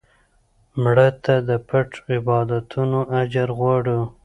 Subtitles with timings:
[0.81, 3.99] مړه ته د پټ عبادتونو اجر غواړو